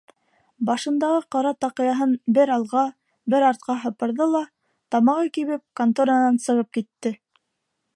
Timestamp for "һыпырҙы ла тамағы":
3.85-5.31